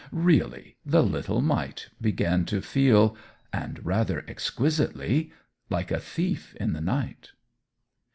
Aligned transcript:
Really, 0.11 0.77
the 0.83 1.03
little 1.03 1.41
mite 1.41 1.89
began 2.01 2.43
to 2.45 2.59
feel 2.59 3.15
and 3.53 3.85
rather 3.85 4.25
exquisitely 4.27 5.31
like 5.69 5.91
a 5.91 5.99
thief 5.99 6.55
in 6.55 6.73
the 6.73 6.81
night. 6.81 7.33